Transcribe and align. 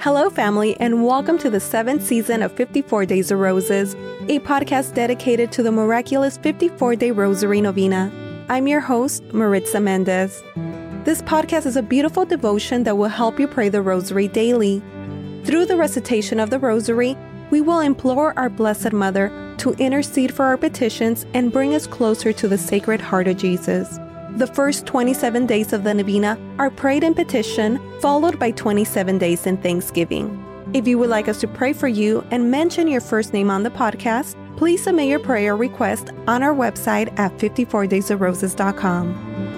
Hello, 0.00 0.30
family, 0.30 0.76
and 0.78 1.04
welcome 1.04 1.38
to 1.38 1.50
the 1.50 1.58
seventh 1.58 2.06
season 2.06 2.40
of 2.40 2.52
54 2.52 3.04
Days 3.04 3.32
of 3.32 3.40
Roses, 3.40 3.94
a 4.28 4.38
podcast 4.38 4.94
dedicated 4.94 5.50
to 5.50 5.62
the 5.64 5.72
miraculous 5.72 6.38
54 6.38 6.94
day 6.94 7.10
Rosary 7.10 7.60
Novena. 7.60 8.12
I'm 8.48 8.68
your 8.68 8.78
host, 8.78 9.24
Maritza 9.34 9.80
Mendez. 9.80 10.40
This 11.02 11.20
podcast 11.22 11.66
is 11.66 11.74
a 11.74 11.82
beautiful 11.82 12.24
devotion 12.24 12.84
that 12.84 12.96
will 12.96 13.08
help 13.08 13.40
you 13.40 13.48
pray 13.48 13.70
the 13.70 13.82
Rosary 13.82 14.28
daily. 14.28 14.80
Through 15.42 15.66
the 15.66 15.76
recitation 15.76 16.38
of 16.38 16.50
the 16.50 16.60
Rosary, 16.60 17.16
we 17.50 17.60
will 17.60 17.80
implore 17.80 18.38
our 18.38 18.48
Blessed 18.48 18.92
Mother 18.92 19.32
to 19.58 19.72
intercede 19.72 20.32
for 20.32 20.44
our 20.44 20.56
petitions 20.56 21.26
and 21.34 21.52
bring 21.52 21.74
us 21.74 21.88
closer 21.88 22.32
to 22.34 22.46
the 22.46 22.56
Sacred 22.56 23.00
Heart 23.00 23.26
of 23.26 23.36
Jesus. 23.36 23.98
The 24.38 24.46
first 24.46 24.86
27 24.86 25.46
days 25.46 25.72
of 25.72 25.82
the 25.82 25.92
Novena 25.92 26.38
are 26.60 26.70
prayed 26.70 27.02
in 27.02 27.12
petition, 27.12 27.80
followed 28.00 28.38
by 28.38 28.52
27 28.52 29.18
days 29.18 29.46
in 29.46 29.56
thanksgiving. 29.56 30.44
If 30.72 30.86
you 30.86 30.96
would 30.98 31.10
like 31.10 31.26
us 31.26 31.40
to 31.40 31.48
pray 31.48 31.72
for 31.72 31.88
you 31.88 32.24
and 32.30 32.48
mention 32.48 32.86
your 32.86 33.00
first 33.00 33.32
name 33.32 33.50
on 33.50 33.64
the 33.64 33.70
podcast, 33.70 34.36
please 34.56 34.84
submit 34.84 35.08
your 35.08 35.18
prayer 35.18 35.56
request 35.56 36.12
on 36.28 36.44
our 36.44 36.54
website 36.54 37.18
at 37.18 37.36
54daysofroses.com. 37.38 39.57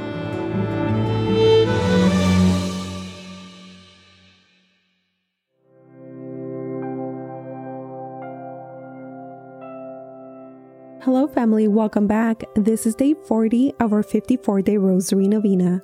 Hello, 11.13 11.27
family. 11.27 11.67
Welcome 11.67 12.07
back. 12.07 12.45
This 12.55 12.87
is 12.87 12.95
day 12.95 13.15
40 13.27 13.75
of 13.81 13.93
our 13.93 14.05
54 14.05 14.63
day 14.63 14.77
Rosary 14.77 15.27
Novena. 15.27 15.83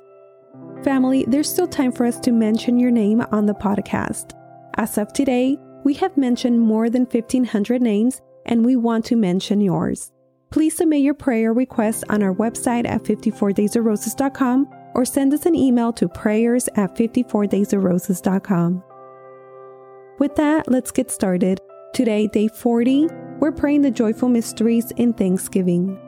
Family, 0.85 1.25
there's 1.27 1.51
still 1.51 1.67
time 1.67 1.91
for 1.91 2.05
us 2.05 2.17
to 2.21 2.31
mention 2.31 2.79
your 2.79 2.91
name 2.91 3.21
on 3.33 3.45
the 3.45 3.53
podcast. 3.53 4.31
As 4.77 4.97
of 4.97 5.11
today, 5.11 5.57
we 5.83 5.95
have 5.95 6.15
mentioned 6.15 6.61
more 6.61 6.89
than 6.89 7.01
1,500 7.01 7.81
names 7.81 8.21
and 8.45 8.65
we 8.65 8.77
want 8.77 9.03
to 9.07 9.17
mention 9.17 9.59
yours. 9.59 10.13
Please 10.49 10.77
submit 10.77 11.01
your 11.01 11.13
prayer 11.13 11.51
request 11.51 12.05
on 12.07 12.23
our 12.23 12.33
website 12.33 12.87
at 12.87 13.03
54daysofroses.com 13.03 14.69
or 14.95 15.03
send 15.03 15.33
us 15.33 15.45
an 15.45 15.55
email 15.55 15.91
to 15.91 16.07
prayers 16.07 16.69
at 16.77 16.95
54daysofroses.com. 16.95 18.81
With 20.19 20.37
that, 20.37 20.71
let's 20.71 20.91
get 20.91 21.11
started. 21.11 21.59
Today, 21.93 22.27
day 22.27 22.47
40, 22.47 23.09
we're 23.39 23.51
praying 23.51 23.83
the 23.83 23.91
joyful 23.91 24.29
mysteries 24.29 24.91
in 24.97 25.13
thanksgiving. 25.13 25.99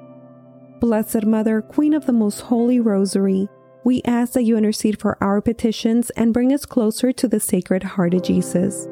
Blessed 0.80 1.26
Mother, 1.26 1.62
Queen 1.62 1.94
of 1.94 2.06
the 2.06 2.14
Most 2.14 2.42
Holy 2.42 2.80
Rosary, 2.80 3.48
we 3.84 4.02
ask 4.04 4.34
that 4.34 4.44
you 4.44 4.58
intercede 4.58 5.00
for 5.00 5.18
our 5.22 5.42
petitions 5.42 6.10
and 6.12 6.34
bring 6.34 6.52
us 6.54 6.66
closer 6.66 7.12
to 7.12 7.28
the 7.28 7.40
Sacred 7.40 7.84
Heart 7.84 8.16
of 8.16 8.24
Jesus. 8.24 8.88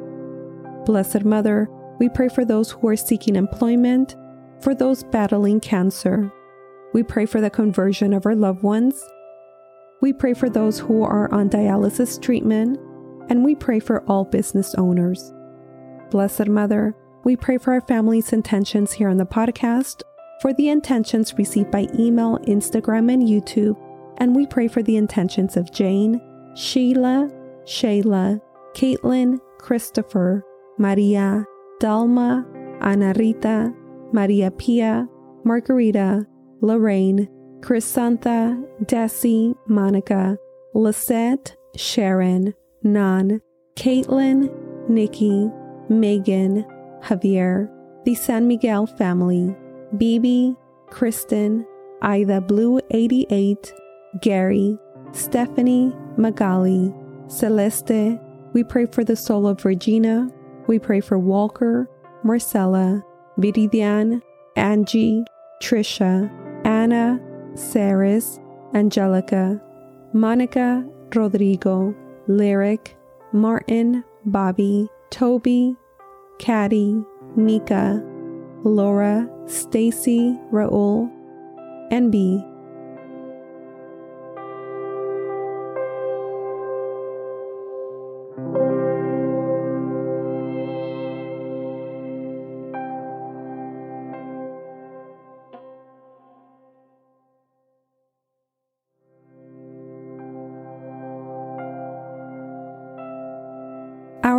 Blessed 0.86 1.26
Mother, 1.26 1.68
we 2.00 2.10
pray 2.10 2.30
for 2.30 2.46
those 2.46 2.72
who 2.72 2.88
are 2.88 2.96
seeking 2.96 3.36
employment, 3.36 4.16
for 4.62 4.76
those 4.76 5.04
battling 5.04 5.60
cancer. 5.60 6.32
We 6.94 7.04
pray 7.04 7.26
for 7.26 7.42
the 7.42 7.50
conversion 7.50 8.14
of 8.14 8.26
our 8.26 8.36
loved 8.36 8.64
ones. 8.64 9.04
We 10.02 10.14
pray 10.14 10.36
for 10.36 10.50
those 10.50 10.80
who 10.80 11.04
are 11.04 11.32
on 11.34 11.50
dialysis 11.50 12.22
treatment, 12.22 12.80
and 13.30 13.44
we 13.44 13.56
pray 13.56 13.80
for 13.80 14.04
all 14.04 14.26
business 14.26 14.76
owners. 14.76 15.34
Blessed 16.12 16.48
Mother, 16.48 16.96
we 17.28 17.36
pray 17.36 17.58
for 17.58 17.74
our 17.74 17.82
family's 17.82 18.32
intentions 18.32 18.94
here 18.94 19.10
on 19.10 19.18
the 19.18 19.26
podcast, 19.26 20.02
for 20.42 20.54
the 20.54 20.70
intentions 20.70 21.38
received 21.38 21.70
by 21.70 21.86
email, 22.00 22.38
Instagram, 22.48 23.12
and 23.12 23.24
YouTube, 23.24 23.76
and 24.20 24.34
we 24.34 24.48
pray 24.48 24.70
for 24.70 24.82
the 24.82 24.96
intentions 24.96 25.58
of 25.58 25.70
Jane, 25.74 26.22
Sheila, 26.56 27.30
Shayla, 27.66 28.40
Caitlin, 28.74 29.40
Christopher, 29.60 30.42
Maria, 30.78 31.44
Dalma, 31.82 32.46
Ana 32.80 33.14
Rita, 33.18 33.74
Maria 34.14 34.50
Pia, 34.50 35.06
Margarita, 35.44 36.26
Lorraine, 36.62 37.28
Chrysantha, 37.60 38.58
Desi, 38.86 39.54
Monica, 39.68 40.38
Lisette, 40.74 41.58
Sharon, 41.76 42.54
Nan, 42.84 43.42
Caitlin, 43.76 44.50
Nikki, 44.88 45.52
Megan, 45.90 46.66
Javier, 47.04 47.70
the 48.06 48.16
San 48.16 48.48
Miguel 48.48 48.86
family, 48.86 49.56
Bibi, 49.98 50.56
Kristen, 50.90 51.66
Ida 52.02 52.42
Blue 52.42 52.80
88, 52.92 53.74
Gary, 54.22 54.78
Stephanie, 55.12 55.94
Magali, 56.18 56.94
Celeste. 57.28 58.20
We 58.54 58.64
pray 58.64 58.86
for 58.86 59.04
the 59.04 59.16
soul 59.16 59.48
of 59.48 59.66
Regina. 59.66 60.30
We 60.68 60.80
pray 60.80 61.02
for 61.02 61.18
Walker, 61.18 61.90
Marcella, 62.24 63.04
Viridian, 63.40 64.22
Angie, 64.56 65.24
Trisha, 65.62 66.32
Anna, 66.66 67.20
Saris, 67.56 68.40
Angelica, 68.74 69.62
Monica, 70.14 70.86
Rodrigo, 71.14 71.96
Lyric, 72.28 72.98
Martin, 73.32 74.04
Bobby, 74.26 74.90
Toby, 75.10 75.76
Caddy, 76.40 77.04
Nika, 77.36 78.04
Laura, 78.64 79.30
Stacy, 79.46 80.38
Raul, 80.52 81.12
and 81.92 82.12
B. 82.12 82.44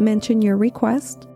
Mention 0.00 0.40
your 0.40 0.56
request. 0.56 1.28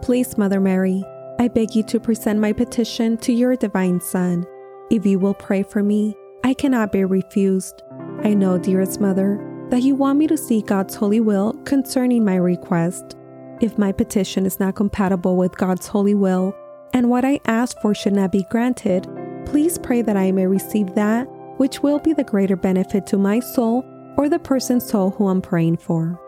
Please, 0.00 0.38
Mother 0.38 0.60
Mary, 0.60 1.02
I 1.40 1.48
beg 1.48 1.74
you 1.74 1.82
to 1.82 1.98
present 1.98 2.38
my 2.38 2.52
petition 2.52 3.16
to 3.16 3.32
your 3.32 3.56
divine 3.56 4.00
Son. 4.00 4.46
If 4.92 5.04
you 5.04 5.18
will 5.18 5.34
pray 5.34 5.64
for 5.64 5.82
me, 5.82 6.14
I 6.44 6.54
cannot 6.54 6.92
be 6.92 7.04
refused. 7.04 7.82
I 8.22 8.32
know, 8.32 8.58
dearest 8.58 9.00
Mother, 9.00 9.40
that 9.70 9.82
you 9.82 9.96
want 9.96 10.20
me 10.20 10.28
to 10.28 10.36
seek 10.36 10.66
God's 10.66 10.94
holy 10.94 11.18
will 11.18 11.54
concerning 11.64 12.24
my 12.24 12.36
request. 12.36 13.16
If 13.60 13.76
my 13.76 13.90
petition 13.90 14.46
is 14.46 14.60
not 14.60 14.76
compatible 14.76 15.36
with 15.36 15.56
God's 15.56 15.88
holy 15.88 16.14
will, 16.14 16.54
and 16.96 17.10
what 17.10 17.26
I 17.26 17.40
ask 17.44 17.78
for 17.82 17.94
should 17.94 18.14
not 18.14 18.32
be 18.32 18.46
granted, 18.50 19.06
please 19.44 19.76
pray 19.76 20.00
that 20.00 20.16
I 20.16 20.32
may 20.32 20.46
receive 20.46 20.94
that 20.94 21.28
which 21.58 21.82
will 21.82 21.98
be 21.98 22.14
the 22.14 22.24
greater 22.24 22.56
benefit 22.56 23.06
to 23.08 23.18
my 23.18 23.38
soul 23.38 23.84
or 24.16 24.30
the 24.30 24.38
person's 24.38 24.88
soul 24.88 25.10
who 25.10 25.28
I'm 25.28 25.42
praying 25.42 25.76
for. 25.76 26.18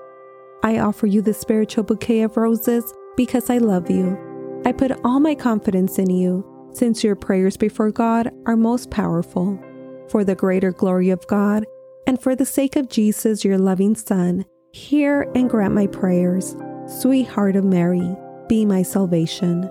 I 0.63 0.79
offer 0.81 1.07
you 1.07 1.23
the 1.23 1.33
spiritual 1.33 1.85
bouquet 1.85 2.21
of 2.21 2.37
roses 2.37 2.85
because 3.17 3.49
I 3.49 3.57
love 3.57 3.91
you. 3.91 4.19
I 4.67 4.73
put 4.73 4.93
all 5.05 5.21
my 5.21 5.35
confidence 5.35 5.99
in 5.99 6.11
you, 6.11 6.45
since 6.75 7.03
your 7.03 7.17
prayers 7.17 7.57
before 7.57 7.91
God 7.91 8.31
are 8.45 8.57
most 8.57 8.91
powerful. 8.91 9.59
For 10.11 10.23
the 10.23 10.35
greater 10.35 10.73
glory 10.73 11.09
of 11.09 11.27
God, 11.29 11.65
and 12.07 12.21
for 12.21 12.37
the 12.37 12.45
sake 12.45 12.77
of 12.77 12.91
Jesus, 12.91 13.43
your 13.43 13.57
loving 13.57 13.95
Son, 13.95 14.45
hear 14.73 15.31
and 15.35 15.49
grant 15.49 15.73
my 15.73 15.87
prayers. 15.87 16.57
Sweetheart 16.87 17.57
of 17.57 17.65
Mary, 17.65 18.17
be 18.49 18.67
my 18.67 18.83
salvation. 18.83 19.71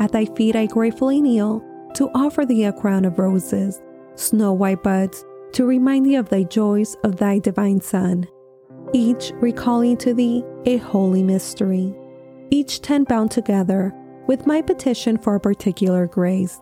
At 0.00 0.12
thy 0.12 0.24
feet 0.24 0.56
I 0.56 0.66
gratefully 0.66 1.20
kneel 1.20 1.62
to 1.94 2.10
offer 2.14 2.46
thee 2.46 2.64
a 2.64 2.72
crown 2.72 3.04
of 3.04 3.18
roses, 3.18 3.80
snow 4.14 4.52
white 4.54 4.82
buds, 4.82 5.24
to 5.52 5.66
remind 5.66 6.06
thee 6.06 6.14
of 6.14 6.30
thy 6.30 6.44
joys 6.44 6.96
of 7.04 7.16
thy 7.16 7.38
divine 7.38 7.80
Son, 7.80 8.26
each 8.94 9.32
recalling 9.36 9.98
to 9.98 10.14
thee 10.14 10.42
a 10.64 10.78
holy 10.78 11.22
mystery, 11.22 11.94
each 12.50 12.80
ten 12.80 13.04
bound 13.04 13.30
together 13.30 13.92
with 14.26 14.46
my 14.46 14.62
petition 14.62 15.18
for 15.18 15.34
a 15.34 15.40
particular 15.40 16.06
grace. 16.06 16.60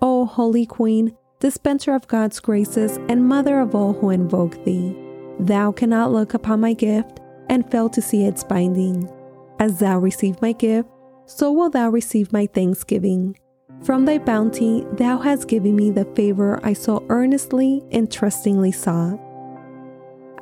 O 0.00 0.24
Holy 0.24 0.64
Queen, 0.64 1.16
dispenser 1.40 1.94
of 1.94 2.06
God's 2.06 2.38
graces 2.38 2.98
and 3.08 3.26
mother 3.26 3.58
of 3.58 3.74
all 3.74 3.92
who 3.92 4.10
invoke 4.10 4.62
thee, 4.64 4.96
thou 5.40 5.72
cannot 5.72 6.12
look 6.12 6.34
upon 6.34 6.60
my 6.60 6.74
gift 6.74 7.18
and 7.48 7.68
fail 7.70 7.88
to 7.88 8.02
see 8.02 8.24
its 8.24 8.44
binding. 8.44 9.10
As 9.58 9.80
thou 9.80 9.98
receive 9.98 10.40
my 10.40 10.52
gift, 10.52 10.88
so 11.28 11.52
will 11.52 11.68
thou 11.68 11.90
receive 11.90 12.32
my 12.32 12.46
thanksgiving. 12.46 13.38
From 13.84 14.06
thy 14.06 14.18
bounty, 14.18 14.84
thou 14.92 15.18
hast 15.18 15.46
given 15.46 15.76
me 15.76 15.90
the 15.90 16.06
favor 16.16 16.58
I 16.64 16.72
so 16.72 17.04
earnestly 17.10 17.84
and 17.92 18.10
trustingly 18.10 18.72
sought. 18.72 19.20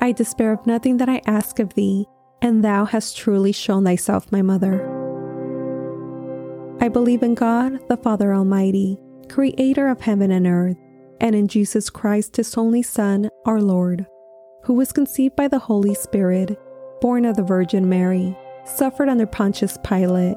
I 0.00 0.12
despair 0.12 0.52
of 0.52 0.66
nothing 0.66 0.98
that 0.98 1.08
I 1.08 1.20
ask 1.26 1.58
of 1.58 1.74
thee, 1.74 2.06
and 2.40 2.64
thou 2.64 2.84
hast 2.84 3.16
truly 3.16 3.52
shown 3.52 3.84
thyself 3.84 4.30
my 4.30 4.42
mother. 4.42 4.80
I 6.80 6.88
believe 6.88 7.22
in 7.22 7.34
God, 7.34 7.80
the 7.88 7.96
Father 7.96 8.32
Almighty, 8.32 8.96
creator 9.28 9.88
of 9.88 10.00
heaven 10.00 10.30
and 10.30 10.46
earth, 10.46 10.76
and 11.20 11.34
in 11.34 11.48
Jesus 11.48 11.90
Christ, 11.90 12.36
his 12.36 12.56
only 12.56 12.82
Son, 12.82 13.28
our 13.44 13.60
Lord, 13.60 14.06
who 14.62 14.74
was 14.74 14.92
conceived 14.92 15.34
by 15.34 15.48
the 15.48 15.58
Holy 15.58 15.94
Spirit, 15.94 16.58
born 17.00 17.24
of 17.24 17.36
the 17.36 17.42
Virgin 17.42 17.88
Mary, 17.88 18.36
suffered 18.64 19.08
under 19.08 19.26
Pontius 19.26 19.78
Pilate 19.82 20.36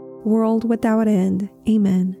world 0.23 0.67
without 0.67 1.07
end. 1.07 1.49
Amen. 1.67 2.17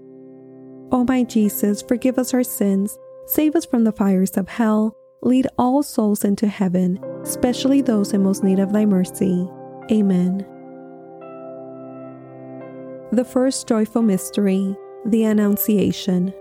O 0.91 1.05
my 1.07 1.23
Jesus, 1.23 1.81
forgive 1.81 2.17
us 2.17 2.33
our 2.33 2.43
sins, 2.43 2.97
save 3.25 3.55
us 3.55 3.65
from 3.65 3.83
the 3.83 3.91
fires 3.91 4.35
of 4.37 4.49
hell, 4.49 4.95
lead 5.21 5.47
all 5.57 5.83
souls 5.83 6.25
into 6.25 6.47
heaven, 6.47 6.99
especially 7.23 7.81
those 7.81 8.13
in 8.13 8.23
most 8.23 8.43
need 8.43 8.59
of 8.59 8.73
thy 8.73 8.85
mercy. 8.85 9.47
Amen. 9.91 10.45
The 13.11 13.25
first 13.25 13.67
joyful 13.67 14.01
mystery, 14.01 14.75
the 15.05 15.23
Annunciation. 15.23 16.33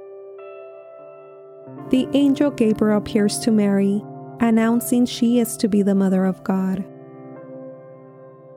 The 1.90 2.08
angel 2.12 2.50
Gabriel 2.50 2.98
appears 2.98 3.38
to 3.40 3.50
Mary, 3.50 4.02
announcing 4.40 5.06
she 5.06 5.40
is 5.40 5.56
to 5.58 5.68
be 5.68 5.82
the 5.82 5.94
Mother 5.94 6.24
of 6.24 6.42
God. 6.44 6.84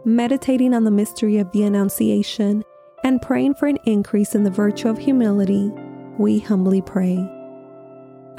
Meditating 0.05 0.73
on 0.73 0.83
the 0.83 0.91
mystery 0.91 1.37
of 1.37 1.51
the 1.51 1.63
Annunciation, 1.63 2.63
and 3.03 3.21
praying 3.21 3.55
for 3.55 3.67
an 3.67 3.77
increase 3.85 4.35
in 4.35 4.43
the 4.43 4.49
virtue 4.49 4.87
of 4.87 4.97
humility, 4.97 5.71
we 6.17 6.39
humbly 6.39 6.81
pray. 6.81 7.17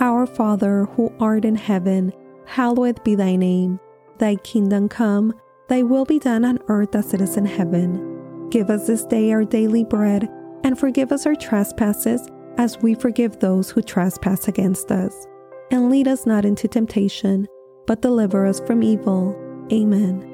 Our 0.00 0.26
Father, 0.26 0.84
who 0.84 1.12
art 1.20 1.44
in 1.44 1.54
heaven, 1.54 2.12
hallowed 2.46 3.02
be 3.04 3.14
thy 3.14 3.36
name. 3.36 3.78
Thy 4.18 4.36
kingdom 4.36 4.88
come, 4.88 5.34
thy 5.68 5.82
will 5.82 6.04
be 6.04 6.18
done 6.18 6.44
on 6.44 6.58
earth 6.68 6.94
as 6.94 7.14
it 7.14 7.20
is 7.20 7.36
in 7.36 7.46
heaven. 7.46 8.48
Give 8.50 8.70
us 8.70 8.86
this 8.86 9.04
day 9.04 9.32
our 9.32 9.44
daily 9.44 9.84
bread, 9.84 10.28
and 10.62 10.78
forgive 10.78 11.12
us 11.12 11.26
our 11.26 11.34
trespasses 11.34 12.28
as 12.56 12.78
we 12.78 12.94
forgive 12.94 13.38
those 13.38 13.70
who 13.70 13.82
trespass 13.82 14.48
against 14.48 14.90
us. 14.90 15.26
And 15.70 15.90
lead 15.90 16.08
us 16.08 16.26
not 16.26 16.44
into 16.44 16.68
temptation, 16.68 17.46
but 17.86 18.02
deliver 18.02 18.46
us 18.46 18.60
from 18.60 18.82
evil. 18.82 19.36
Amen. 19.72 20.33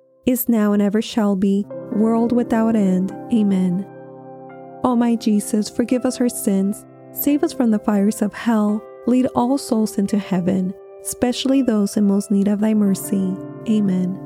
is 0.25 0.49
now, 0.49 0.73
and 0.73 0.81
ever 0.81 1.01
shall 1.01 1.35
be, 1.35 1.65
world 1.93 2.31
without 2.31 2.75
end. 2.75 3.11
Amen. 3.33 3.85
O 4.83 4.95
my 4.95 5.15
Jesus, 5.15 5.69
forgive 5.69 6.05
us 6.05 6.19
our 6.19 6.29
sins, 6.29 6.85
save 7.11 7.43
us 7.43 7.53
from 7.53 7.71
the 7.71 7.79
fires 7.79 8.21
of 8.21 8.33
hell, 8.33 8.83
lead 9.07 9.27
all 9.35 9.57
souls 9.57 9.97
into 9.97 10.17
heaven, 10.17 10.73
especially 11.01 11.61
those 11.61 11.97
in 11.97 12.05
most 12.05 12.31
need 12.31 12.47
of 12.47 12.59
thy 12.59 12.73
mercy. 12.73 13.35
Amen. 13.69 14.19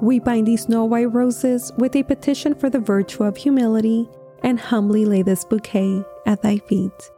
We 0.00 0.20
bind 0.20 0.46
these 0.46 0.62
snow 0.62 0.84
white 0.84 1.12
roses 1.12 1.72
with 1.76 1.96
a 1.96 2.02
petition 2.02 2.54
for 2.54 2.70
the 2.70 2.78
virtue 2.78 3.24
of 3.24 3.36
humility 3.36 4.08
and 4.42 4.58
humbly 4.58 5.04
lay 5.04 5.22
this 5.22 5.44
bouquet 5.44 6.04
at 6.26 6.42
thy 6.42 6.58
feet. 6.58 7.10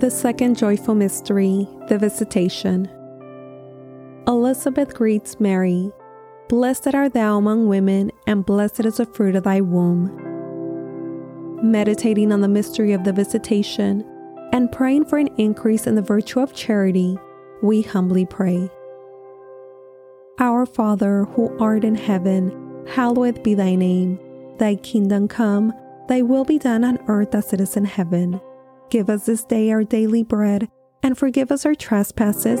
The 0.00 0.10
second 0.10 0.56
joyful 0.56 0.94
mystery, 0.94 1.68
the 1.88 1.98
Visitation. 1.98 2.88
Elizabeth 4.30 4.94
greets 4.94 5.40
Mary, 5.40 5.90
Blessed 6.48 6.94
art 6.94 7.14
thou 7.14 7.36
among 7.36 7.66
women, 7.66 8.12
and 8.28 8.46
blessed 8.46 8.84
is 8.84 8.98
the 8.98 9.04
fruit 9.04 9.34
of 9.34 9.42
thy 9.42 9.60
womb. 9.60 10.06
Meditating 11.64 12.30
on 12.30 12.40
the 12.40 12.46
mystery 12.46 12.92
of 12.92 13.02
the 13.02 13.12
Visitation 13.12 14.04
and 14.52 14.70
praying 14.70 15.06
for 15.06 15.18
an 15.18 15.30
increase 15.36 15.88
in 15.88 15.96
the 15.96 16.02
virtue 16.02 16.38
of 16.38 16.54
charity, 16.54 17.18
we 17.60 17.82
humbly 17.82 18.24
pray. 18.24 18.70
Our 20.38 20.64
Father, 20.64 21.24
who 21.24 21.58
art 21.58 21.82
in 21.82 21.96
heaven, 21.96 22.86
hallowed 22.86 23.42
be 23.42 23.54
thy 23.54 23.74
name. 23.74 24.20
Thy 24.58 24.76
kingdom 24.76 25.26
come, 25.26 25.72
thy 26.08 26.22
will 26.22 26.44
be 26.44 26.60
done 26.60 26.84
on 26.84 27.00
earth 27.08 27.34
as 27.34 27.52
it 27.52 27.60
is 27.60 27.76
in 27.76 27.84
heaven. 27.84 28.40
Give 28.90 29.10
us 29.10 29.26
this 29.26 29.42
day 29.42 29.72
our 29.72 29.82
daily 29.82 30.22
bread, 30.22 30.68
and 31.02 31.18
forgive 31.18 31.50
us 31.50 31.66
our 31.66 31.74
trespasses 31.74 32.60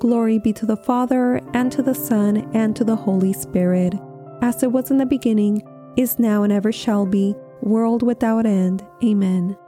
Glory 0.00 0.38
be 0.38 0.52
to 0.52 0.64
the 0.64 0.76
Father, 0.76 1.40
and 1.54 1.72
to 1.72 1.82
the 1.82 1.94
Son, 1.94 2.48
and 2.54 2.76
to 2.76 2.84
the 2.84 2.94
Holy 2.94 3.32
Spirit, 3.32 3.94
as 4.42 4.62
it 4.62 4.70
was 4.70 4.92
in 4.92 4.98
the 4.98 5.06
beginning, 5.06 5.60
is 5.96 6.20
now, 6.20 6.44
and 6.44 6.52
ever 6.52 6.70
shall 6.70 7.04
be 7.04 7.34
world 7.62 8.04
without 8.04 8.46
end. 8.46 8.86
Amen. 9.02 9.58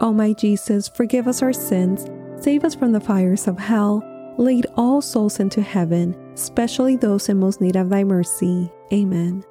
O 0.00 0.10
my 0.10 0.32
Jesus, 0.32 0.88
forgive 0.88 1.28
us 1.28 1.42
our 1.42 1.52
sins, 1.52 2.06
save 2.42 2.64
us 2.64 2.74
from 2.74 2.92
the 2.92 3.00
fires 3.00 3.46
of 3.46 3.58
hell, 3.58 4.02
lead 4.38 4.66
all 4.74 5.02
souls 5.02 5.38
into 5.38 5.60
heaven, 5.60 6.16
especially 6.32 6.96
those 6.96 7.28
in 7.28 7.38
most 7.38 7.60
need 7.60 7.76
of 7.76 7.90
thy 7.90 8.04
mercy. 8.04 8.72
Amen. 8.90 9.44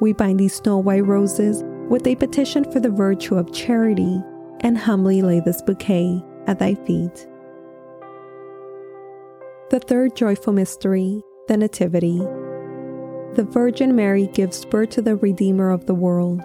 We 0.00 0.12
bind 0.12 0.40
these 0.40 0.56
snow 0.56 0.78
white 0.78 1.06
roses 1.06 1.62
with 1.88 2.04
a 2.08 2.16
petition 2.16 2.68
for 2.72 2.80
the 2.80 2.90
virtue 2.90 3.36
of 3.36 3.52
charity 3.52 4.20
and 4.60 4.76
humbly 4.76 5.22
lay 5.22 5.38
this 5.38 5.62
bouquet 5.62 6.24
at 6.46 6.58
thy 6.58 6.74
feet. 6.74 7.26
The 9.70 9.80
third 9.80 10.14
joyful 10.16 10.52
mystery, 10.52 11.22
the 11.48 11.56
Nativity 11.56 12.20
the 13.34 13.44
Virgin 13.44 13.96
Mary 13.96 14.26
gives 14.26 14.66
birth 14.66 14.90
to 14.90 15.00
the 15.00 15.16
Redeemer 15.16 15.70
of 15.70 15.86
the 15.86 15.94
world. 15.94 16.42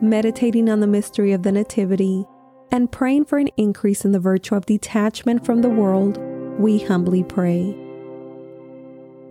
Meditating 0.00 0.70
on 0.70 0.80
the 0.80 0.86
mystery 0.86 1.32
of 1.32 1.42
the 1.42 1.52
Nativity 1.52 2.24
and 2.72 2.90
praying 2.90 3.26
for 3.26 3.36
an 3.36 3.48
increase 3.58 4.06
in 4.06 4.12
the 4.12 4.20
virtue 4.20 4.54
of 4.54 4.64
detachment 4.64 5.44
from 5.44 5.60
the 5.60 5.68
world, 5.68 6.16
we 6.58 6.78
humbly 6.78 7.22
pray. 7.22 7.76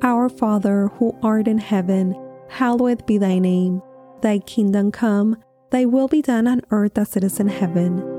Our 0.03 0.29
Father, 0.29 0.89
who 0.99 1.17
art 1.23 1.47
in 1.47 1.57
heaven, 1.57 2.15
hallowed 2.47 3.07
be 3.07 3.17
thy 3.17 3.39
name. 3.39 3.81
Thy 4.21 4.37
kingdom 4.37 4.91
come, 4.91 5.35
thy 5.71 5.85
will 5.85 6.07
be 6.07 6.21
done 6.21 6.47
on 6.47 6.61
earth 6.69 6.95
as 6.99 7.17
it 7.17 7.23
is 7.23 7.39
in 7.39 7.47
heaven. 7.47 8.18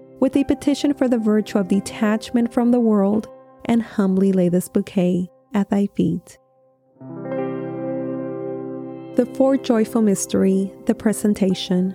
with 0.21 0.37
a 0.37 0.43
petition 0.45 0.93
for 0.93 1.09
the 1.09 1.17
virtue 1.17 1.57
of 1.57 1.67
detachment 1.67 2.53
from 2.53 2.71
the 2.71 2.79
world 2.79 3.27
and 3.65 3.81
humbly 3.81 4.31
lay 4.31 4.47
this 4.47 4.69
bouquet 4.69 5.27
at 5.53 5.69
thy 5.69 5.87
feet. 5.95 6.37
The 9.15 9.29
fourth 9.35 9.63
joyful 9.63 10.01
mystery, 10.01 10.71
the 10.85 10.95
presentation. 10.95 11.89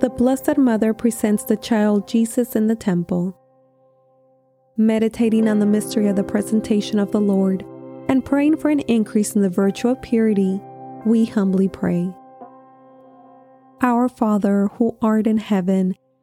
The 0.00 0.10
Blessed 0.10 0.58
Mother 0.58 0.92
presents 0.92 1.44
the 1.44 1.56
child 1.56 2.06
Jesus 2.06 2.54
in 2.54 2.66
the 2.66 2.76
temple. 2.76 3.36
Meditating 4.76 5.48
on 5.48 5.58
the 5.58 5.66
mystery 5.66 6.08
of 6.08 6.16
the 6.16 6.22
presentation 6.22 6.98
of 6.98 7.12
the 7.12 7.20
Lord 7.20 7.64
and 8.08 8.24
praying 8.24 8.58
for 8.58 8.68
an 8.68 8.80
increase 8.80 9.34
in 9.34 9.40
the 9.40 9.48
virtue 9.48 9.88
of 9.88 10.02
purity, 10.02 10.60
we 11.06 11.24
humbly 11.24 11.68
pray. 11.68 12.14
Our 13.80 14.08
Father, 14.10 14.68
who 14.74 14.98
art 15.00 15.26
in 15.26 15.38
heaven, 15.38 15.96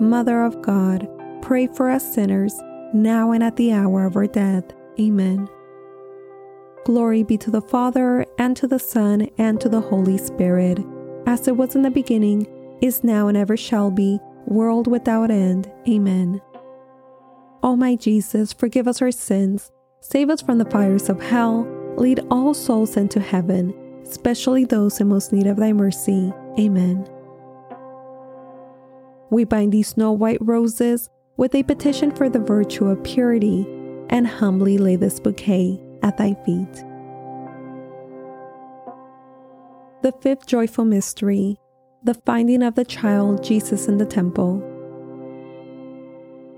Mother 0.00 0.42
of 0.42 0.60
God, 0.60 1.08
pray 1.40 1.66
for 1.68 1.88
us 1.90 2.14
sinners, 2.14 2.54
now 2.92 3.32
and 3.32 3.42
at 3.42 3.56
the 3.56 3.72
hour 3.72 4.04
of 4.04 4.16
our 4.16 4.26
death. 4.26 4.64
Amen. 5.00 5.48
Glory 6.84 7.22
be 7.22 7.38
to 7.38 7.50
the 7.50 7.62
Father, 7.62 8.24
and 8.38 8.56
to 8.56 8.66
the 8.66 8.78
Son, 8.78 9.28
and 9.38 9.60
to 9.60 9.68
the 9.68 9.80
Holy 9.80 10.18
Spirit, 10.18 10.78
as 11.26 11.48
it 11.48 11.56
was 11.56 11.74
in 11.74 11.82
the 11.82 11.90
beginning, 11.90 12.46
is 12.80 13.02
now, 13.02 13.28
and 13.28 13.36
ever 13.36 13.56
shall 13.56 13.90
be 13.90 14.20
world 14.46 14.86
without 14.86 15.30
end. 15.30 15.70
Amen. 15.88 16.40
O 17.62 17.74
my 17.74 17.96
Jesus, 17.96 18.52
forgive 18.52 18.86
us 18.86 19.02
our 19.02 19.10
sins, 19.10 19.72
save 20.00 20.30
us 20.30 20.42
from 20.42 20.58
the 20.58 20.70
fires 20.70 21.08
of 21.08 21.20
hell, 21.22 21.66
lead 21.96 22.20
all 22.30 22.54
souls 22.54 22.96
into 22.96 23.18
heaven, 23.18 23.74
especially 24.02 24.64
those 24.64 25.00
in 25.00 25.08
most 25.08 25.32
need 25.32 25.46
of 25.46 25.56
thy 25.56 25.72
mercy. 25.72 26.32
Amen. 26.58 27.08
We 29.30 29.44
bind 29.44 29.72
these 29.72 29.88
snow 29.88 30.12
white 30.12 30.38
roses 30.40 31.08
with 31.36 31.54
a 31.54 31.62
petition 31.62 32.10
for 32.10 32.28
the 32.28 32.38
virtue 32.38 32.86
of 32.86 33.02
purity 33.02 33.66
and 34.08 34.26
humbly 34.26 34.78
lay 34.78 34.96
this 34.96 35.20
bouquet 35.20 35.80
at 36.02 36.16
thy 36.16 36.34
feet. 36.44 36.84
The 40.02 40.12
fifth 40.20 40.46
joyful 40.46 40.84
mystery 40.84 41.58
the 42.06 42.14
finding 42.14 42.62
of 42.62 42.76
the 42.76 42.84
child 42.84 43.42
Jesus 43.42 43.88
in 43.88 43.98
the 43.98 44.06
temple. 44.06 44.62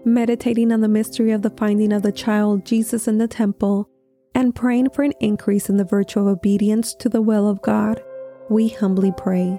Meditating 0.05 0.71
on 0.71 0.83
the 0.83 0.89
mystery 0.89 1.31
of 1.31 1.41
the 1.41 1.49
finding 1.49 1.91
of 1.91 2.03
the 2.03 2.13
child 2.13 2.67
Jesus 2.67 3.09
in 3.09 3.17
the 3.17 3.29
temple 3.29 3.89
and 4.35 4.55
praying 4.55 4.91
for 4.91 5.05
an 5.05 5.15
increase 5.21 5.71
in 5.71 5.79
the 5.79 5.85
virtue 5.85 6.21
of 6.21 6.27
obedience 6.27 6.93
to 6.97 7.09
the 7.09 7.23
will 7.23 7.49
of 7.49 7.63
God, 7.63 8.03
we 8.51 8.69
humbly 8.69 9.11
pray. 9.17 9.59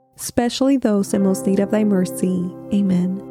especially 0.17 0.77
those 0.77 1.13
in 1.13 1.23
most 1.23 1.45
need 1.45 1.59
of 1.59 1.71
thy 1.71 1.83
mercy. 1.83 2.49
Amen. 2.73 3.21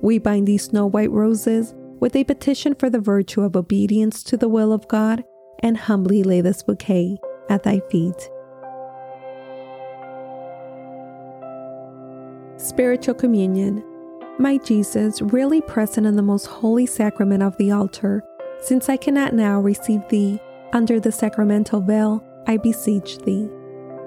We 0.00 0.18
bind 0.18 0.46
these 0.46 0.64
snow 0.64 0.86
white 0.86 1.10
roses 1.10 1.74
with 2.00 2.14
a 2.16 2.24
petition 2.24 2.74
for 2.74 2.90
the 2.90 3.00
virtue 3.00 3.42
of 3.42 3.56
obedience 3.56 4.22
to 4.24 4.36
the 4.36 4.48
will 4.48 4.72
of 4.72 4.88
God 4.88 5.24
and 5.60 5.76
humbly 5.76 6.22
lay 6.22 6.40
this 6.40 6.62
bouquet 6.62 7.18
at 7.48 7.62
thy 7.62 7.80
feet. 7.90 8.28
Spiritual 12.56 13.14
Communion 13.14 13.82
my 14.38 14.58
Jesus, 14.58 15.22
really 15.22 15.60
present 15.60 16.08
in 16.08 16.16
the 16.16 16.22
most 16.22 16.46
holy 16.46 16.86
sacrament 16.86 17.42
of 17.42 17.56
the 17.56 17.70
altar, 17.70 18.22
since 18.60 18.88
I 18.88 18.96
cannot 18.96 19.32
now 19.32 19.60
receive 19.60 20.06
thee 20.08 20.40
under 20.72 20.98
the 20.98 21.12
sacramental 21.12 21.80
veil, 21.80 22.24
I 22.48 22.56
beseech 22.56 23.18
thee, 23.18 23.48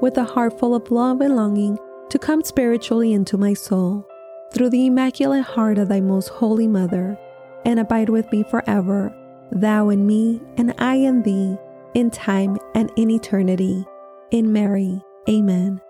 with 0.01 0.17
a 0.17 0.23
heart 0.23 0.59
full 0.59 0.75
of 0.75 0.91
love 0.91 1.21
and 1.21 1.35
longing, 1.35 1.77
to 2.09 2.19
come 2.19 2.43
spiritually 2.43 3.13
into 3.13 3.37
my 3.37 3.53
soul, 3.53 4.07
through 4.53 4.69
the 4.69 4.85
immaculate 4.85 5.43
heart 5.43 5.77
of 5.77 5.89
thy 5.89 5.99
most 5.99 6.29
holy 6.29 6.67
mother, 6.67 7.17
and 7.65 7.79
abide 7.79 8.09
with 8.09 8.31
me 8.31 8.43
forever, 8.43 9.13
thou 9.51 9.89
in 9.89 10.05
me, 10.07 10.41
and 10.57 10.73
I 10.77 10.95
in 10.95 11.23
thee, 11.23 11.57
in 11.93 12.11
time 12.11 12.57
and 12.75 12.91
in 12.95 13.09
eternity. 13.09 13.85
In 14.31 14.51
Mary. 14.51 15.01
Amen. 15.29 15.81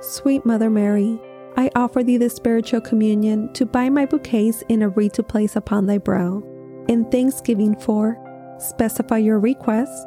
Sweet 0.00 0.46
Mother 0.46 0.70
Mary, 0.70 1.20
I 1.56 1.70
offer 1.74 2.02
thee 2.02 2.16
the 2.16 2.30
spiritual 2.30 2.80
communion 2.80 3.52
to 3.54 3.66
bind 3.66 3.94
my 3.94 4.06
bouquets 4.06 4.62
in 4.68 4.82
a 4.82 4.88
wreath 4.88 5.12
to 5.14 5.22
place 5.22 5.56
upon 5.56 5.86
thy 5.86 5.98
brow. 5.98 6.42
In 6.88 7.10
thanksgiving 7.10 7.74
for, 7.76 8.16
specify 8.58 9.18
your 9.18 9.38
request. 9.38 10.06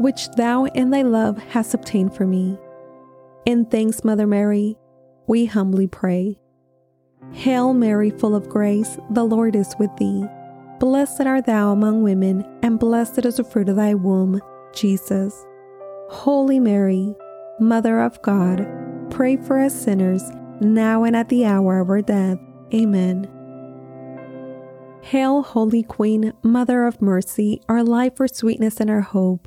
Which 0.00 0.30
thou 0.30 0.64
in 0.64 0.88
thy 0.88 1.02
love 1.02 1.36
hast 1.36 1.74
obtained 1.74 2.14
for 2.16 2.26
me. 2.26 2.58
In 3.44 3.66
thanks, 3.66 4.02
Mother 4.02 4.26
Mary, 4.26 4.78
we 5.26 5.44
humbly 5.44 5.88
pray. 5.88 6.38
Hail 7.32 7.74
Mary, 7.74 8.08
full 8.08 8.34
of 8.34 8.48
grace, 8.48 8.96
the 9.10 9.24
Lord 9.24 9.54
is 9.54 9.76
with 9.78 9.94
thee. 9.98 10.24
Blessed 10.78 11.20
art 11.20 11.44
thou 11.44 11.70
among 11.70 12.02
women, 12.02 12.46
and 12.62 12.78
blessed 12.78 13.26
is 13.26 13.36
the 13.36 13.44
fruit 13.44 13.68
of 13.68 13.76
thy 13.76 13.92
womb, 13.92 14.40
Jesus. 14.72 15.44
Holy 16.08 16.58
Mary, 16.58 17.14
Mother 17.60 18.00
of 18.00 18.22
God, 18.22 18.66
pray 19.10 19.36
for 19.36 19.60
us 19.60 19.78
sinners, 19.78 20.22
now 20.62 21.04
and 21.04 21.14
at 21.14 21.28
the 21.28 21.44
hour 21.44 21.78
of 21.78 21.90
our 21.90 22.00
death. 22.00 22.38
Amen. 22.72 23.28
Hail, 25.02 25.42
Holy 25.42 25.82
Queen, 25.82 26.32
Mother 26.42 26.86
of 26.86 27.02
Mercy, 27.02 27.60
our 27.68 27.84
life, 27.84 28.18
our 28.18 28.28
sweetness, 28.28 28.80
and 28.80 28.88
our 28.88 29.02
hope. 29.02 29.46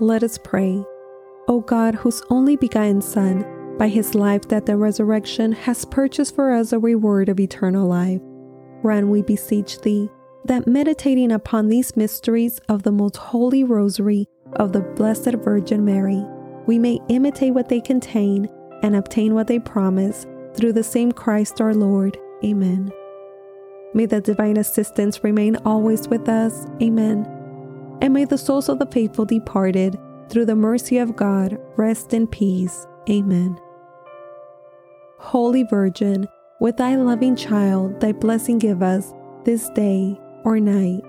Let 0.00 0.22
us 0.22 0.38
pray. 0.42 0.84
O 1.48 1.60
God, 1.60 1.94
whose 1.94 2.22
only 2.30 2.56
begotten 2.56 3.02
Son, 3.02 3.44
by 3.78 3.88
his 3.88 4.14
life, 4.14 4.48
death, 4.48 4.68
and 4.68 4.80
resurrection, 4.80 5.52
has 5.52 5.84
purchased 5.84 6.34
for 6.34 6.52
us 6.52 6.72
a 6.72 6.78
reward 6.78 7.28
of 7.28 7.40
eternal 7.40 7.86
life, 7.86 8.20
grant, 8.80 9.08
we 9.08 9.22
beseech 9.22 9.80
thee, 9.80 10.08
that 10.44 10.66
meditating 10.66 11.32
upon 11.32 11.68
these 11.68 11.96
mysteries 11.96 12.58
of 12.68 12.82
the 12.82 12.92
most 12.92 13.16
holy 13.16 13.64
rosary 13.64 14.26
of 14.54 14.72
the 14.72 14.80
Blessed 14.80 15.34
Virgin 15.42 15.84
Mary, 15.84 16.24
we 16.66 16.78
may 16.78 16.98
imitate 17.08 17.54
what 17.54 17.68
they 17.68 17.80
contain 17.80 18.48
and 18.82 18.96
obtain 18.96 19.34
what 19.34 19.46
they 19.46 19.58
promise 19.58 20.26
through 20.54 20.72
the 20.72 20.82
same 20.82 21.12
Christ 21.12 21.60
our 21.60 21.74
Lord. 21.74 22.18
Amen. 22.44 22.92
May 23.94 24.06
the 24.06 24.20
divine 24.20 24.56
assistance 24.56 25.22
remain 25.22 25.56
always 25.64 26.08
with 26.08 26.28
us. 26.28 26.66
Amen. 26.80 27.41
And 28.02 28.12
may 28.12 28.24
the 28.24 28.36
souls 28.36 28.68
of 28.68 28.80
the 28.80 28.86
faithful 28.86 29.24
departed, 29.24 29.96
through 30.28 30.46
the 30.46 30.56
mercy 30.56 30.98
of 30.98 31.14
God, 31.14 31.56
rest 31.76 32.12
in 32.12 32.26
peace. 32.26 32.84
Amen. 33.08 33.56
Holy 35.18 35.62
Virgin, 35.62 36.26
with 36.58 36.78
thy 36.78 36.96
loving 36.96 37.36
child, 37.36 38.00
thy 38.00 38.10
blessing 38.10 38.58
give 38.58 38.82
us 38.82 39.14
this 39.44 39.68
day 39.70 40.20
or 40.44 40.58
night. 40.58 41.04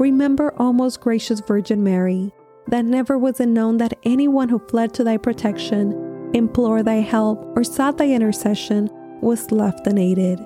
Remember, 0.00 0.52
O 0.58 0.72
most 0.72 1.00
gracious 1.00 1.38
Virgin 1.38 1.84
Mary, 1.84 2.32
that 2.66 2.84
never 2.84 3.16
was 3.16 3.38
it 3.38 3.46
known 3.46 3.76
that 3.76 3.96
anyone 4.02 4.48
who 4.48 4.58
fled 4.58 4.92
to 4.94 5.04
thy 5.04 5.16
protection, 5.16 6.30
implored 6.34 6.86
thy 6.86 6.96
help, 6.96 7.56
or 7.56 7.62
sought 7.62 7.98
thy 7.98 8.08
intercession 8.08 8.90
was 9.22 9.52
left 9.52 9.86
unaided. 9.86 10.40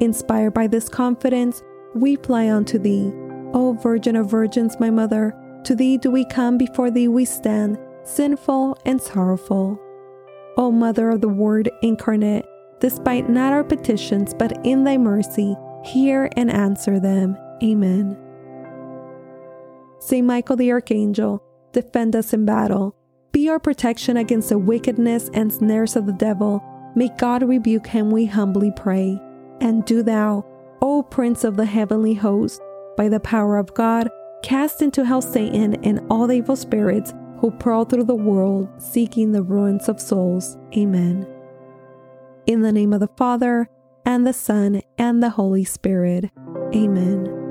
Inspired 0.00 0.54
by 0.54 0.66
this 0.66 0.88
confidence, 0.88 1.62
we 1.94 2.16
fly 2.16 2.50
unto 2.50 2.80
thee. 2.80 3.12
O 3.54 3.72
Virgin 3.74 4.16
of 4.16 4.28
Virgins, 4.28 4.78
my 4.80 4.90
Mother, 4.90 5.34
to 5.62 5.76
thee 5.76 5.96
do 5.96 6.10
we 6.10 6.24
come, 6.24 6.58
before 6.58 6.90
thee 6.90 7.08
we 7.08 7.24
stand, 7.24 7.78
sinful 8.02 8.76
and 8.84 9.00
sorrowful. 9.00 9.80
O 10.56 10.72
Mother 10.72 11.10
of 11.10 11.20
the 11.20 11.28
Word 11.28 11.70
incarnate, 11.80 12.44
despite 12.80 13.30
not 13.30 13.52
our 13.52 13.64
petitions, 13.64 14.34
but 14.34 14.66
in 14.66 14.82
thy 14.82 14.98
mercy, 14.98 15.56
hear 15.84 16.28
and 16.36 16.50
answer 16.50 16.98
them. 16.98 17.38
Amen. 17.62 18.18
Saint 20.00 20.26
Michael 20.26 20.56
the 20.56 20.72
Archangel, 20.72 21.42
defend 21.72 22.16
us 22.16 22.32
in 22.32 22.44
battle. 22.44 22.94
Be 23.32 23.48
our 23.48 23.60
protection 23.60 24.16
against 24.16 24.48
the 24.48 24.58
wickedness 24.58 25.30
and 25.32 25.52
snares 25.52 25.96
of 25.96 26.06
the 26.06 26.12
devil. 26.12 26.62
May 26.94 27.08
God 27.18 27.42
rebuke 27.42 27.86
him, 27.86 28.10
we 28.10 28.26
humbly 28.26 28.72
pray. 28.74 29.20
And 29.60 29.84
do 29.84 30.02
thou, 30.02 30.44
O 30.82 31.02
Prince 31.02 31.44
of 31.44 31.56
the 31.56 31.64
heavenly 31.64 32.14
host, 32.14 32.60
by 32.96 33.08
the 33.08 33.20
power 33.20 33.56
of 33.58 33.74
God, 33.74 34.08
cast 34.42 34.82
into 34.82 35.04
hell 35.04 35.22
Satan 35.22 35.74
and 35.84 36.00
all 36.10 36.26
the 36.26 36.36
evil 36.36 36.56
spirits 36.56 37.12
who 37.38 37.50
prowl 37.50 37.84
through 37.84 38.04
the 38.04 38.14
world 38.14 38.68
seeking 38.78 39.32
the 39.32 39.42
ruins 39.42 39.88
of 39.88 40.00
souls. 40.00 40.56
Amen. 40.76 41.26
In 42.46 42.62
the 42.62 42.72
name 42.72 42.92
of 42.92 43.00
the 43.00 43.10
Father, 43.16 43.68
and 44.06 44.26
the 44.26 44.32
Son, 44.32 44.82
and 44.98 45.22
the 45.22 45.30
Holy 45.30 45.64
Spirit. 45.64 46.30
Amen. 46.74 47.43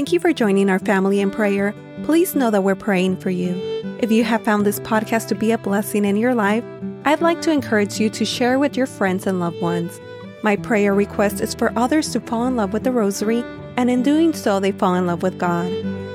Thank 0.00 0.12
you 0.12 0.18
for 0.20 0.32
joining 0.32 0.70
our 0.70 0.78
family 0.78 1.20
in 1.20 1.30
prayer. 1.30 1.74
Please 2.04 2.34
know 2.34 2.50
that 2.50 2.64
we're 2.64 2.74
praying 2.74 3.18
for 3.18 3.28
you. 3.28 3.52
If 3.98 4.10
you 4.10 4.24
have 4.24 4.42
found 4.42 4.64
this 4.64 4.80
podcast 4.80 5.28
to 5.28 5.34
be 5.34 5.52
a 5.52 5.58
blessing 5.58 6.06
in 6.06 6.16
your 6.16 6.34
life, 6.34 6.64
I'd 7.04 7.20
like 7.20 7.42
to 7.42 7.52
encourage 7.52 8.00
you 8.00 8.08
to 8.08 8.24
share 8.24 8.58
with 8.58 8.78
your 8.78 8.86
friends 8.86 9.26
and 9.26 9.40
loved 9.40 9.60
ones. 9.60 10.00
My 10.42 10.56
prayer 10.56 10.94
request 10.94 11.42
is 11.42 11.54
for 11.54 11.70
others 11.78 12.12
to 12.12 12.20
fall 12.20 12.46
in 12.46 12.56
love 12.56 12.72
with 12.72 12.84
the 12.84 12.92
Rosary, 12.92 13.44
and 13.76 13.90
in 13.90 14.02
doing 14.02 14.32
so, 14.32 14.58
they 14.58 14.72
fall 14.72 14.94
in 14.94 15.06
love 15.06 15.22
with 15.22 15.36
God. 15.36 15.70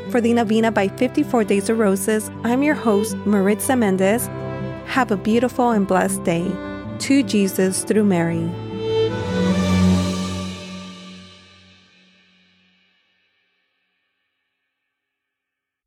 For 0.10 0.20
the 0.20 0.34
Novena 0.34 0.72
by 0.72 0.88
54 0.88 1.44
Days 1.44 1.70
of 1.70 1.78
Roses, 1.78 2.32
I'm 2.44 2.64
your 2.64 2.74
host, 2.74 3.16
Maritza 3.18 3.76
Mendez. 3.76 4.26
Have 4.88 5.12
a 5.12 5.16
beautiful 5.16 5.70
and 5.70 5.88
blessed 5.88 6.24
day. 6.24 6.52
To 6.98 7.22
Jesus 7.22 7.84
through 7.84 8.06
Mary. 8.06 8.50